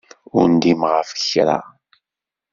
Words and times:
Ur 0.37 0.45
ndimeɣ 0.53 0.91
ɣef 0.97 1.11
kra. 1.21 1.57